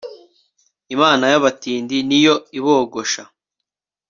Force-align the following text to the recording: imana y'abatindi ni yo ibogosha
imana 0.95 1.23
y'abatindi 1.31 1.97
ni 2.09 2.19
yo 2.25 2.35
ibogosha 2.57 3.23